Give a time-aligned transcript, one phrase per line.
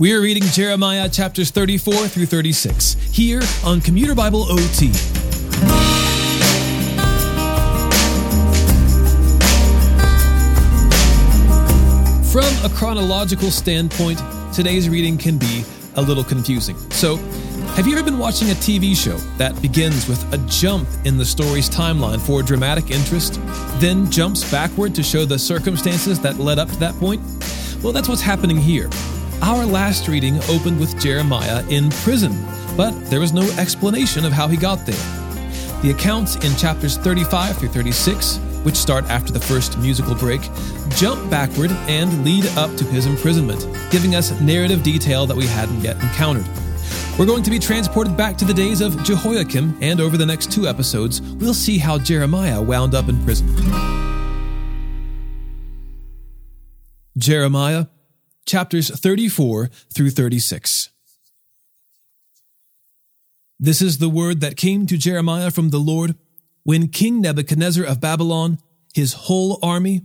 [0.00, 4.92] We are reading Jeremiah chapters 34 through 36 here on Commuter Bible OT.
[12.30, 14.22] From a chronological standpoint,
[14.54, 15.64] today's reading can be
[15.96, 16.76] a little confusing.
[16.92, 17.16] So,
[17.74, 21.24] have you ever been watching a TV show that begins with a jump in the
[21.24, 23.40] story's timeline for dramatic interest,
[23.80, 27.20] then jumps backward to show the circumstances that led up to that point?
[27.82, 28.88] Well, that's what's happening here.
[29.42, 32.32] Our last reading opened with Jeremiah in prison,
[32.76, 34.94] but there was no explanation of how he got there.
[35.82, 40.40] The accounts in chapters 35 through 36 which start after the first musical break,
[40.90, 45.80] jump backward and lead up to his imprisonment, giving us narrative detail that we hadn't
[45.80, 46.46] yet encountered.
[47.18, 50.52] We're going to be transported back to the days of Jehoiakim, and over the next
[50.52, 53.48] two episodes, we'll see how Jeremiah wound up in prison.
[57.16, 57.86] Jeremiah,
[58.48, 60.90] chapters 34 through 36.
[63.60, 66.16] This is the word that came to Jeremiah from the Lord
[66.64, 68.58] when King Nebuchadnezzar of Babylon,
[68.94, 70.02] his whole army,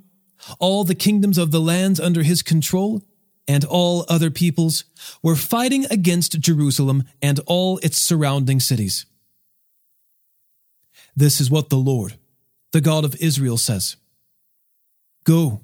[0.59, 3.02] all the kingdoms of the lands under his control,
[3.47, 4.85] and all other peoples
[5.22, 9.05] were fighting against Jerusalem and all its surrounding cities.
[11.16, 12.17] This is what the Lord,
[12.72, 13.97] the God of Israel, says
[15.23, 15.61] Go,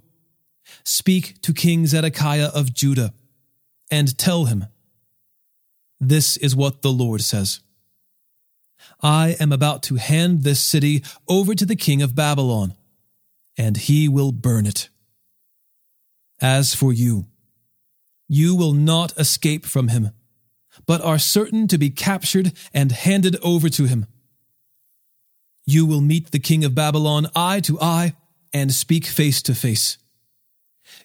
[0.84, 3.14] speak to King Zedekiah of Judah,
[3.92, 4.66] and tell him,
[6.00, 7.61] This is what the Lord says.
[9.02, 12.73] I am about to hand this city over to the king of Babylon,
[13.58, 14.89] and he will burn it.
[16.42, 17.26] As for you,
[18.28, 20.11] you will not escape from him,
[20.86, 24.06] but are certain to be captured and handed over to him.
[25.66, 28.14] You will meet the king of Babylon eye to eye
[28.54, 29.98] and speak face to face.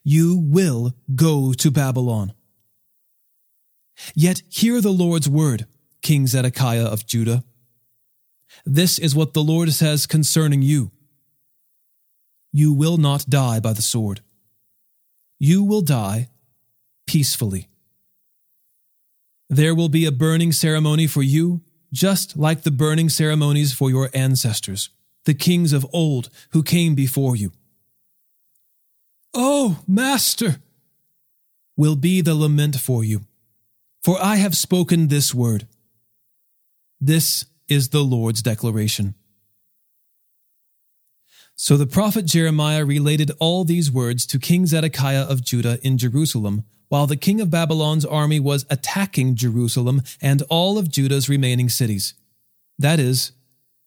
[0.05, 2.35] You will go to Babylon.
[4.15, 5.67] Yet hear the Lord's word,
[6.03, 7.43] King Zedekiah of Judah.
[8.67, 10.91] This is what the Lord says concerning you
[12.53, 14.21] You will not die by the sword,
[15.39, 16.29] you will die
[17.07, 17.69] peacefully.
[19.49, 21.63] There will be a burning ceremony for you,
[21.93, 24.91] just like the burning ceremonies for your ancestors,
[25.25, 27.53] the kings of old who came before you.
[29.35, 30.57] Oh, Master,
[31.77, 33.23] will be the lament for you,
[34.03, 35.67] for I have spoken this word.
[37.01, 39.15] This is the Lord's declaration.
[41.57, 46.65] So the prophet Jeremiah related all these words to King Zedekiah of Judah in Jerusalem,
[46.89, 52.15] while the king of Babylon's army was attacking Jerusalem and all of Judah's remaining cities.
[52.79, 53.33] That is,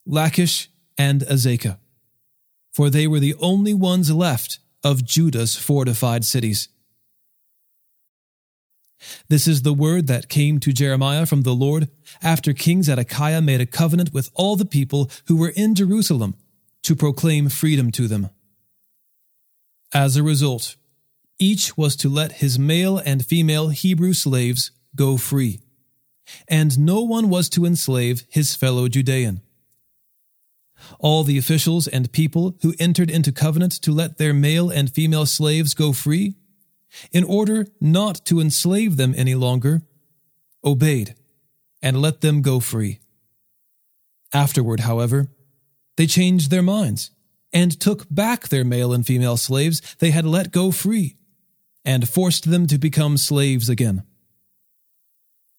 [0.06, 1.78] Lachish and Azekah.
[2.74, 6.70] For they were the only ones left of Judah's fortified cities.
[9.30, 11.90] This is the word that came to Jeremiah from the Lord
[12.22, 16.36] after King Zedekiah made a covenant with all the people who were in Jerusalem
[16.84, 18.30] to proclaim freedom to them.
[19.94, 20.76] As a result,
[21.40, 25.60] each was to let his male and female Hebrew slaves go free,
[26.48, 29.42] and no one was to enslave his fellow Judean.
[31.00, 35.26] All the officials and people who entered into covenant to let their male and female
[35.26, 36.36] slaves go free
[37.12, 39.82] in order not to enslave them any longer,
[40.64, 41.16] obeyed
[41.82, 43.00] and let them go free.
[44.34, 45.30] Afterward, however,
[45.96, 47.12] they changed their minds
[47.54, 51.16] and took back their male and female slaves they had let go free
[51.86, 54.04] and forced them to become slaves again.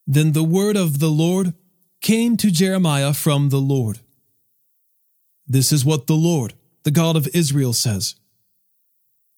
[0.06, 1.54] Then the word of the Lord
[2.00, 4.00] came to Jeremiah from the Lord.
[5.48, 6.54] This is what the Lord,
[6.84, 8.14] the God of Israel, says.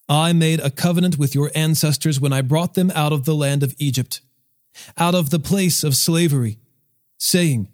[0.09, 3.63] I made a covenant with your ancestors when I brought them out of the land
[3.63, 4.21] of Egypt,
[4.99, 6.59] out of the place of slavery,
[7.17, 7.69] saying,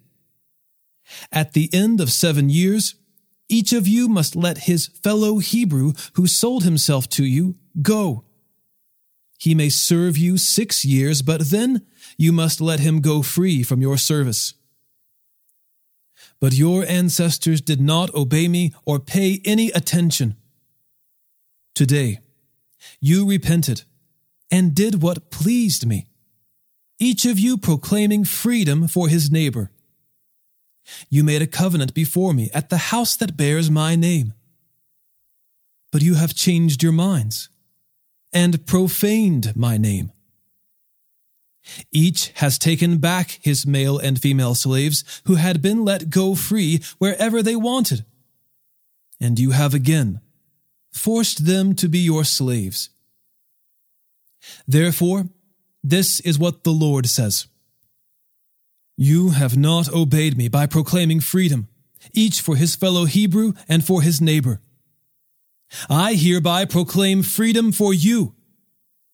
[1.31, 2.93] At the end of seven years,
[3.49, 8.23] each of you must let his fellow Hebrew who sold himself to you go.
[9.39, 11.85] He may serve you six years, but then
[12.17, 14.53] you must let him go free from your service.
[16.39, 20.35] But your ancestors did not obey me or pay any attention.
[21.73, 22.19] Today,
[22.99, 23.83] you repented
[24.51, 26.07] and did what pleased me,
[26.99, 29.71] each of you proclaiming freedom for his neighbor.
[31.09, 34.33] You made a covenant before me at the house that bears my name.
[35.91, 37.49] But you have changed your minds
[38.31, 40.11] and profaned my name.
[41.91, 46.81] Each has taken back his male and female slaves who had been let go free
[46.97, 48.05] wherever they wanted.
[49.19, 50.21] And you have again
[50.91, 52.89] forced them to be your slaves.
[54.67, 55.29] Therefore,
[55.83, 57.47] This is what the Lord says
[58.97, 61.67] You have not obeyed me by proclaiming freedom,
[62.13, 64.59] each for his fellow Hebrew and for his neighbor.
[65.89, 68.35] I hereby proclaim freedom for you.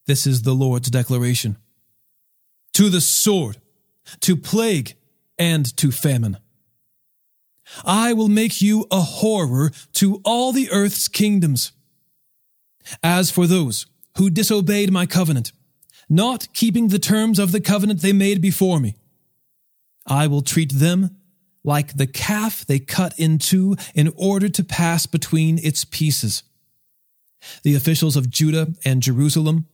[0.06, 1.58] This is the Lord's declaration.
[2.74, 3.58] To the sword,
[4.22, 4.96] to plague,
[5.38, 6.38] and to famine.
[7.86, 11.72] I will make you a horror to all the earth's kingdoms.
[13.02, 13.86] As for those
[14.18, 15.52] who disobeyed my covenant,
[16.10, 18.96] not keeping the terms of the covenant they made before me,
[20.06, 21.18] I will treat them
[21.64, 26.44] like the calf they cut in two in order to pass between its pieces.
[27.64, 29.68] The officials of Judah and Jerusalem,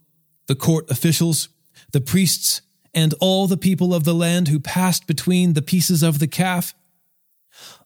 [0.48, 1.50] the court officials,
[1.92, 2.62] the priests,
[2.94, 6.74] and all the people of the land who passed between the pieces of the calf,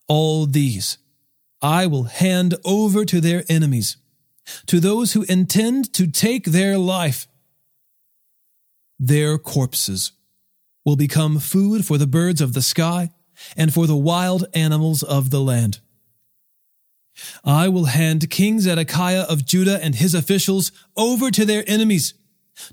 [0.08, 0.98] all these
[1.62, 3.96] I will hand over to their enemies,
[4.66, 7.26] to those who intend to take their life.
[9.00, 10.12] Their corpses
[10.86, 13.12] will become food for the birds of the sky
[13.56, 15.80] and for the wild animals of the land.
[17.46, 22.14] I will hand King Zedekiah of Judah and his officials over to their enemies,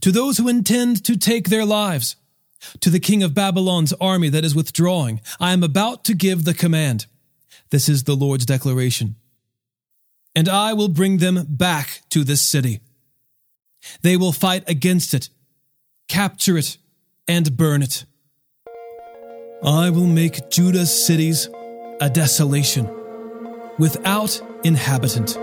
[0.00, 2.16] to those who intend to take their lives.
[2.80, 6.52] To the king of Babylon's army that is withdrawing, I am about to give the
[6.52, 7.06] command.
[7.70, 9.16] This is the Lord's declaration.
[10.34, 12.80] And I will bring them back to this city.
[14.02, 15.30] They will fight against it,
[16.08, 16.76] capture it,
[17.26, 18.04] and burn it.
[19.62, 21.48] I will make Judah's cities
[22.00, 22.88] a desolation,
[23.78, 25.38] without inhabitant.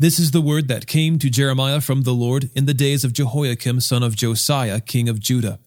[0.00, 3.12] This is the word that came to Jeremiah from the Lord in the days of
[3.12, 5.58] Jehoiakim son of Josiah, king of Judah.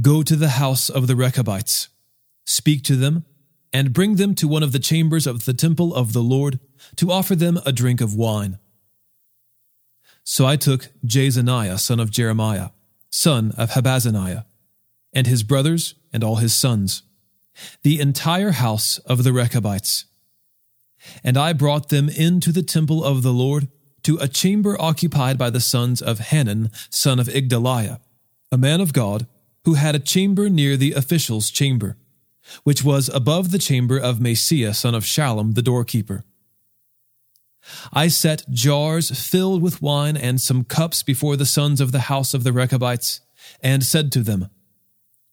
[0.00, 1.88] Go to the house of the Rechabites,
[2.44, 3.24] speak to them,
[3.72, 6.60] and bring them to one of the chambers of the temple of the Lord
[6.94, 8.60] to offer them a drink of wine.
[10.22, 12.68] So I took Jaazaniah son of Jeremiah,
[13.10, 14.44] son of Habazziniah,
[15.12, 17.02] and his brothers and all his sons,
[17.82, 20.04] the entire house of the Rechabites
[21.22, 23.68] and I brought them into the temple of the Lord
[24.02, 28.00] to a chamber occupied by the sons of Hanan, son of Igdaliah,
[28.50, 29.26] a man of God,
[29.64, 31.96] who had a chamber near the official's chamber,
[32.64, 36.24] which was above the chamber of Maaseiah, son of Shallum, the doorkeeper.
[37.92, 42.34] I set jars filled with wine and some cups before the sons of the house
[42.34, 43.20] of the Rechabites,
[43.62, 44.48] and said to them,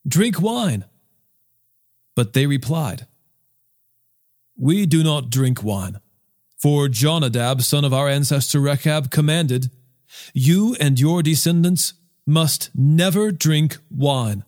[0.07, 0.85] Drink wine.
[2.15, 3.07] But they replied,
[4.59, 5.99] we do not drink wine.
[6.57, 9.71] For Jonadab, son of our ancestor Rechab, commanded,
[10.33, 11.93] You and your descendants
[12.25, 14.43] must never drink wine.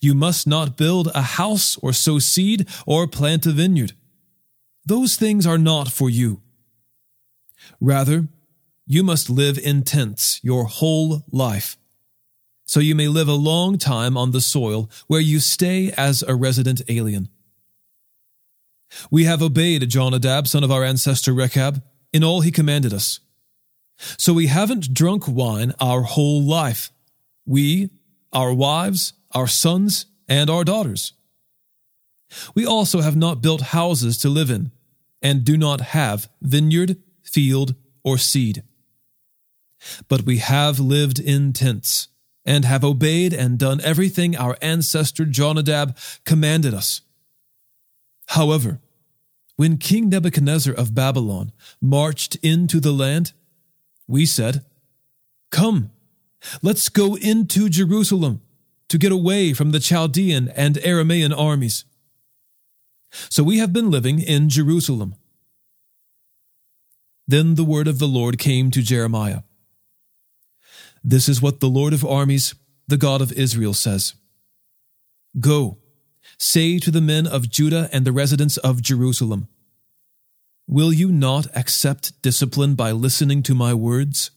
[0.00, 3.92] You must not build a house or sow seed or plant a vineyard.
[4.86, 6.40] Those things are not for you.
[7.80, 8.28] Rather,
[8.86, 11.76] you must live in tents your whole life,
[12.64, 16.34] so you may live a long time on the soil where you stay as a
[16.34, 17.28] resident alien.
[19.10, 21.82] We have obeyed Jonadab, son of our ancestor Rechab,
[22.12, 23.20] in all he commanded us.
[24.18, 26.90] So we haven't drunk wine our whole life.
[27.46, 27.90] We,
[28.32, 31.12] our wives, our sons, and our daughters.
[32.54, 34.72] We also have not built houses to live in,
[35.20, 38.62] and do not have vineyard, field, or seed.
[40.08, 42.08] But we have lived in tents,
[42.44, 47.02] and have obeyed and done everything our ancestor Jonadab commanded us.
[48.32, 48.80] However,
[49.56, 53.34] when King Nebuchadnezzar of Babylon marched into the land,
[54.08, 54.64] we said,
[55.50, 55.90] Come,
[56.62, 58.40] let's go into Jerusalem
[58.88, 61.84] to get away from the Chaldean and Aramaean armies.
[63.28, 65.14] So we have been living in Jerusalem.
[67.28, 69.42] Then the word of the Lord came to Jeremiah.
[71.04, 72.54] This is what the Lord of armies,
[72.88, 74.14] the God of Israel, says
[75.38, 75.81] Go,
[76.42, 79.46] say to the men of Judah and the residents of Jerusalem,
[80.66, 84.32] Will you not accept discipline by listening to my words?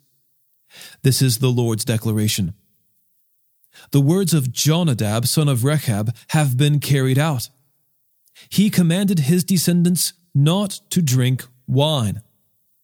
[1.01, 2.53] This is the Lord's declaration.
[3.91, 7.49] The words of Jonadab, son of Rechab, have been carried out.
[8.49, 12.21] He commanded his descendants not to drink wine,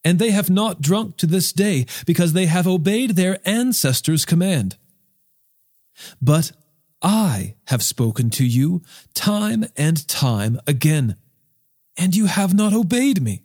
[0.03, 4.77] and they have not drunk to this day, because they have obeyed their ancestors' command.
[6.21, 6.51] But
[7.01, 8.81] I have spoken to you
[9.13, 11.15] time and time again,
[11.97, 13.43] and you have not obeyed me.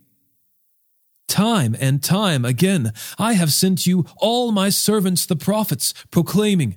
[1.29, 6.77] Time and time again, I have sent you all my servants the prophets, proclaiming,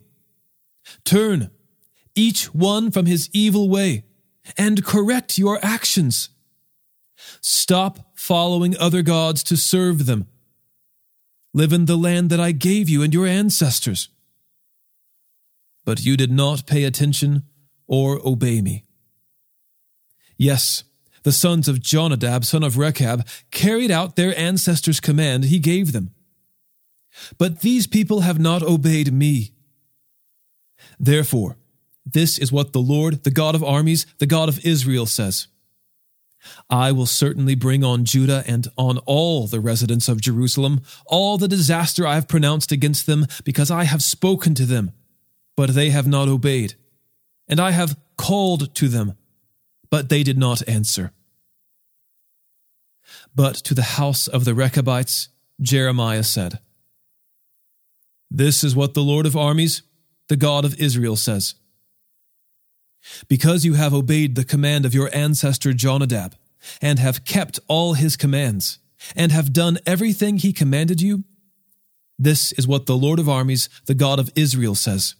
[1.05, 1.51] Turn,
[2.15, 4.05] each one from his evil way,
[4.57, 6.29] and correct your actions.
[7.41, 10.27] Stop following other gods to serve them.
[11.53, 14.09] Live in the land that I gave you and your ancestors.
[15.85, 17.43] But you did not pay attention
[17.87, 18.85] or obey me.
[20.37, 20.83] Yes,
[21.23, 26.11] the sons of Jonadab, son of Rechab, carried out their ancestors' command he gave them.
[27.37, 29.51] But these people have not obeyed me.
[30.99, 31.57] Therefore,
[32.05, 35.47] this is what the Lord, the God of armies, the God of Israel says
[36.69, 41.47] I will certainly bring on Judah and on all the residents of Jerusalem all the
[41.47, 44.91] disaster I have pronounced against them, because I have spoken to them,
[45.59, 46.75] but they have not obeyed,
[47.45, 49.17] and I have called to them,
[49.89, 51.11] but they did not answer.
[53.35, 55.27] But to the house of the Rechabites,
[55.61, 56.59] Jeremiah said,
[58.31, 59.81] This is what the Lord of armies,
[60.29, 61.55] the God of Israel, says.
[63.27, 66.35] Because you have obeyed the command of your ancestor Jonadab,
[66.81, 68.79] and have kept all his commands,
[69.13, 71.25] and have done everything he commanded you,
[72.17, 75.15] this is what the Lord of armies, the God of Israel, says.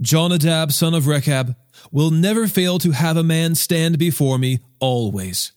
[0.00, 1.56] Jonadab, son of Rechab,
[1.90, 5.52] will never fail to have a man stand before me always.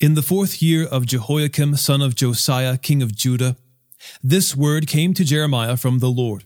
[0.00, 3.56] In the fourth year of Jehoiakim, son of Josiah, king of Judah,
[4.22, 6.44] this word came to Jeremiah from the Lord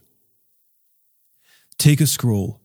[1.78, 2.61] Take a scroll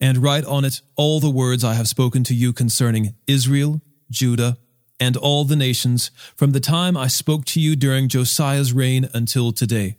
[0.00, 3.80] and write on it all the words I have spoken to you concerning Israel,
[4.10, 4.58] Judah,
[5.00, 9.52] and all the nations from the time I spoke to you during Josiah's reign until
[9.52, 9.96] today.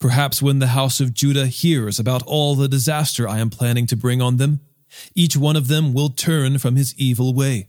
[0.00, 3.96] Perhaps when the house of Judah hears about all the disaster I am planning to
[3.96, 4.60] bring on them,
[5.14, 7.68] each one of them will turn from his evil way.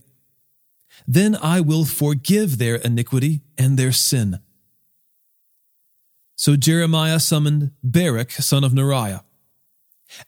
[1.06, 4.38] Then I will forgive their iniquity and their sin.
[6.36, 9.22] So Jeremiah summoned Baruch, son of Neriah.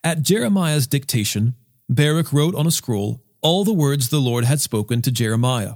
[0.03, 1.55] At Jeremiah's dictation,
[1.89, 5.75] Baruch wrote on a scroll all the words the Lord had spoken to Jeremiah.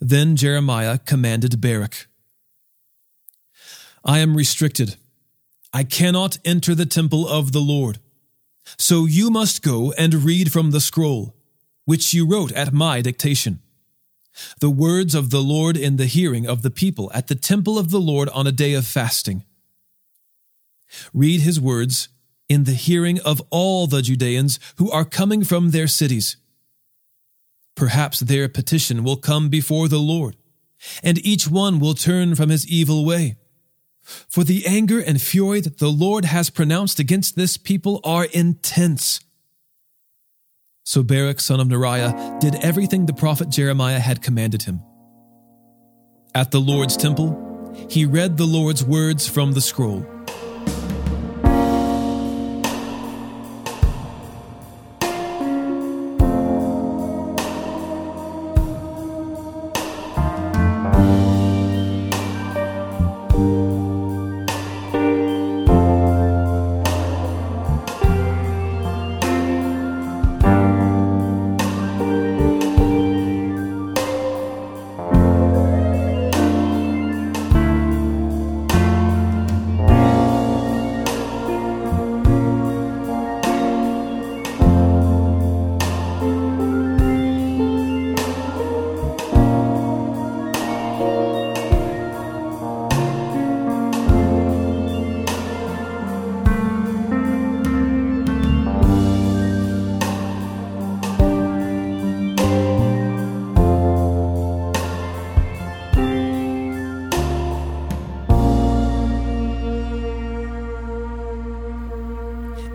[0.00, 2.06] Then Jeremiah commanded Baruch
[4.04, 4.96] I am restricted.
[5.76, 7.98] I cannot enter the temple of the Lord.
[8.78, 11.36] So you must go and read from the scroll,
[11.84, 13.60] which you wrote at my dictation.
[14.62, 17.90] The words of the Lord in the hearing of the people at the temple of
[17.90, 19.44] the Lord on a day of fasting.
[21.12, 22.08] Read his words
[22.48, 26.38] in the hearing of all the Judeans who are coming from their cities.
[27.74, 30.36] Perhaps their petition will come before the Lord,
[31.02, 33.36] and each one will turn from his evil way.
[34.06, 39.20] For the anger and fury that the Lord has pronounced against this people are intense.
[40.84, 44.80] So Baruch, son of Neriah, did everything the prophet Jeremiah had commanded him.
[46.34, 50.06] At the Lord's temple, he read the Lord's words from the scroll.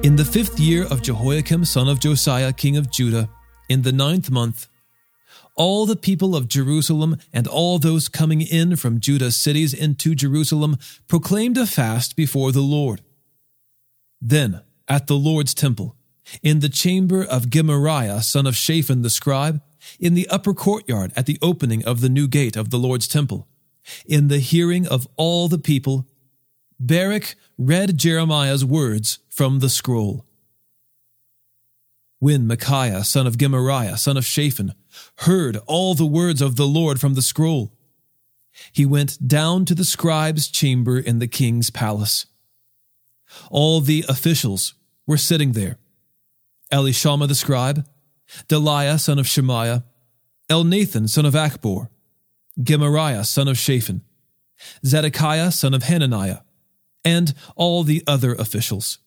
[0.03, 3.29] In the fifth year of Jehoiakim son of Josiah king of Judah,
[3.69, 4.67] in the ninth month,
[5.55, 10.77] all the people of Jerusalem and all those coming in from Judah's cities into Jerusalem
[11.07, 13.01] proclaimed a fast before the Lord.
[14.19, 15.95] Then, at the Lord's temple,
[16.41, 19.61] in the chamber of Gemariah, son of Shaphan the scribe,
[19.99, 23.47] in the upper courtyard at the opening of the new gate of the Lord's temple,
[24.07, 26.07] in the hearing of all the people,
[26.83, 30.25] Baruch read Jeremiah's words from the scroll.
[32.17, 34.73] When Micaiah, son of Gemariah, son of Shaphan,
[35.19, 37.71] heard all the words of the Lord from the scroll,
[38.71, 42.25] he went down to the scribe's chamber in the king's palace.
[43.51, 44.73] All the officials
[45.05, 45.77] were sitting there
[46.73, 47.85] Elishama the scribe,
[48.47, 49.83] Delaiah, son of Shemaiah,
[50.49, 51.89] Elnathan son of Achbor,
[52.59, 54.01] Gemariah son of Shaphan,
[54.83, 56.39] Zedekiah son of Hananiah,
[57.03, 58.99] and all the other officials.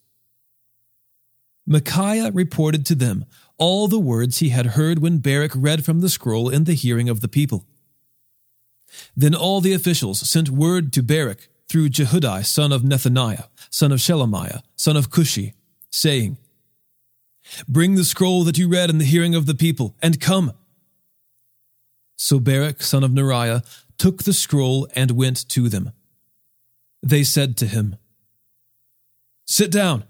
[1.66, 3.24] Micaiah reported to them
[3.56, 7.08] all the words he had heard when Baruch read from the scroll in the hearing
[7.08, 7.64] of the people.
[9.16, 13.98] Then all the officials sent word to Baruch through Jehudi son of Nethaniah, son of
[13.98, 15.54] Shelemiah, son of Cushi,
[15.90, 16.36] saying,
[17.68, 20.52] Bring the scroll that you read in the hearing of the people, and come.
[22.16, 23.64] So Baruch son of Neriah
[23.98, 25.92] took the scroll and went to them.
[27.04, 27.96] They said to him,
[29.44, 30.04] Sit down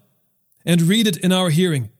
[0.65, 1.91] and read it in our hearing.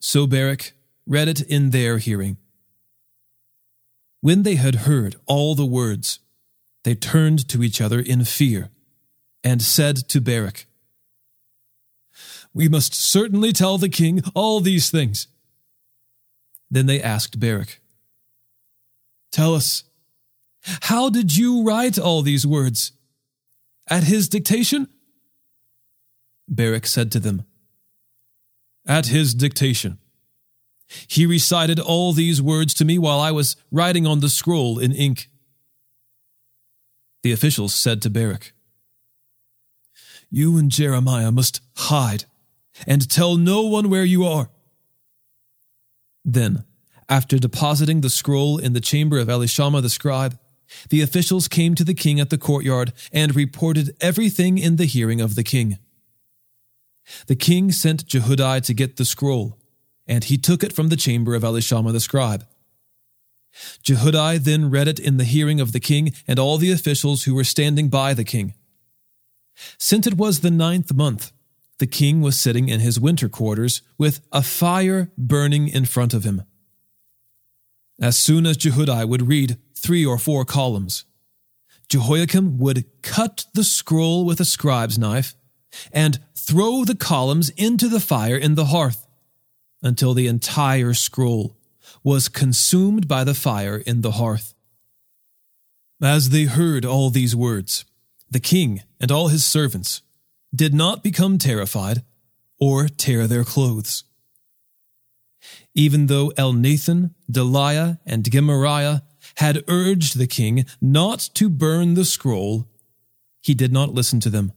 [0.00, 0.72] So Baruch
[1.06, 2.36] read it in their hearing.
[4.22, 6.18] When they had heard all the words,
[6.82, 8.70] they turned to each other in fear
[9.44, 10.66] and said to Baruch,
[12.52, 15.28] We must certainly tell the king all these things.
[16.68, 17.78] Then they asked Baruch,
[19.30, 19.84] Tell us,
[20.82, 22.92] how did you write all these words?
[23.88, 24.88] At his dictation?
[26.48, 27.44] Baruch said to them,
[28.86, 29.98] At his dictation.
[31.06, 34.92] He recited all these words to me while I was writing on the scroll in
[34.92, 35.30] ink.
[37.22, 38.52] The officials said to Baruch,
[40.30, 42.24] You and Jeremiah must hide
[42.86, 44.50] and tell no one where you are.
[46.24, 46.64] Then,
[47.08, 50.38] after depositing the scroll in the chamber of Elishama the scribe,
[50.88, 55.20] the officials came to the king at the courtyard and reported everything in the hearing
[55.20, 55.78] of the king.
[57.26, 59.58] The king sent Jehudi to get the scroll,
[60.06, 62.46] and he took it from the chamber of Elishama the scribe.
[63.82, 67.34] Jehudi then read it in the hearing of the king and all the officials who
[67.34, 68.54] were standing by the king.
[69.78, 71.32] Since it was the ninth month,
[71.78, 76.24] the king was sitting in his winter quarters with a fire burning in front of
[76.24, 76.42] him.
[78.00, 81.04] As soon as Jehudi would read three or four columns,
[81.88, 85.34] Jehoiakim would cut the scroll with a scribe's knife
[85.92, 89.06] and throw the columns into the fire in the hearth
[89.82, 91.56] until the entire scroll
[92.02, 94.54] was consumed by the fire in the hearth.
[96.00, 97.84] As they heard all these words,
[98.30, 100.02] the king and all his servants
[100.54, 102.02] did not become terrified
[102.58, 104.04] or tear their clothes.
[105.74, 109.00] Even though Elnathan, Delaiah, and Gemariah
[109.36, 112.68] had urged the king not to burn the scroll,
[113.40, 114.52] he did not listen to them.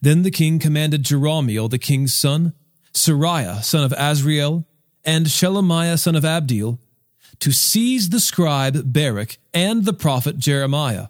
[0.00, 2.52] Then the king commanded Jerahmeel, the king's son,
[2.92, 4.64] Seraiah, son of Azriel,
[5.04, 6.78] and Shelemiah, son of Abdeel,
[7.40, 11.08] to seize the scribe Baruch and the prophet Jeremiah.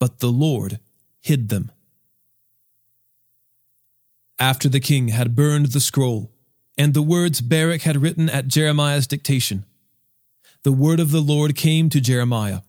[0.00, 0.80] But the Lord
[1.20, 1.70] hid them.
[4.38, 6.32] After the king had burned the scroll,
[6.76, 9.64] and the words Baruch had written at Jeremiah's dictation,
[10.64, 12.60] the word of the Lord came to Jeremiah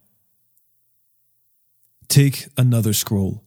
[2.08, 3.46] Take another scroll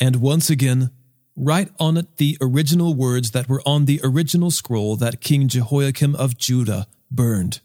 [0.00, 0.90] and once again,
[1.36, 6.14] write on it the original words that were on the original scroll that King Jehoiakim
[6.16, 7.60] of Judah burned.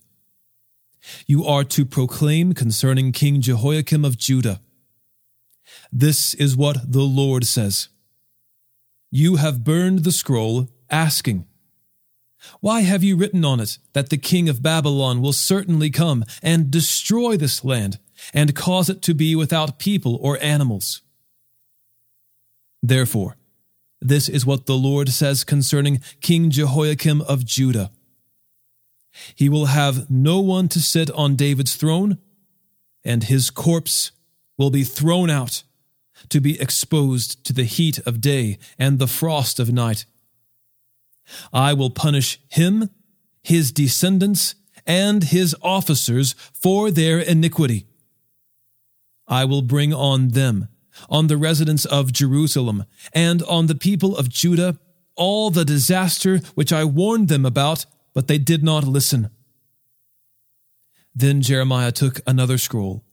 [1.25, 4.61] You are to proclaim concerning King Jehoiakim of Judah.
[5.91, 7.89] This is what the Lord says
[9.11, 11.45] You have burned the scroll, asking,
[12.59, 16.71] Why have you written on it that the king of Babylon will certainly come and
[16.71, 17.99] destroy this land
[18.33, 21.01] and cause it to be without people or animals?
[22.81, 23.35] Therefore,
[24.01, 27.91] this is what the Lord says concerning King Jehoiakim of Judah.
[29.35, 32.19] He will have no one to sit on David's throne,
[33.03, 34.11] and his corpse
[34.57, 35.63] will be thrown out
[36.29, 40.05] to be exposed to the heat of day and the frost of night.
[41.53, 42.89] I will punish him,
[43.41, 47.85] his descendants, and his officers for their iniquity.
[49.27, 50.67] I will bring on them
[51.09, 54.77] on the residents of Jerusalem, and on the people of Judah,
[55.15, 59.29] all the disaster which I warned them about, but they did not listen.
[61.15, 63.05] Then Jeremiah took another scroll,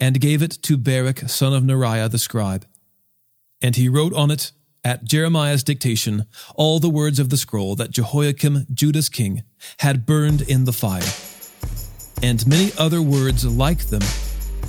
[0.00, 2.66] and gave it to Baruch son of Neriah the scribe.
[3.60, 4.52] And he wrote on it,
[4.88, 6.24] at Jeremiah's dictation,
[6.54, 9.42] all the words of the scroll that Jehoiakim, Judah's king,
[9.80, 11.04] had burned in the fire.
[12.22, 14.00] And many other words like them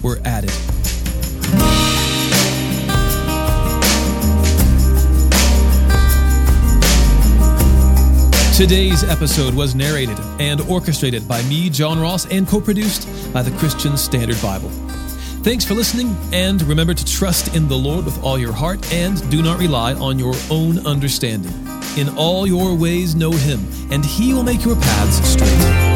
[0.04, 0.52] were added.
[8.58, 13.52] Today's episode was narrated and orchestrated by me, John Ross, and co produced by the
[13.52, 14.89] Christian Standard Bible.
[15.42, 19.18] Thanks for listening, and remember to trust in the Lord with all your heart and
[19.32, 21.54] do not rely on your own understanding.
[21.98, 25.89] In all your ways, know Him, and He will make your paths straight.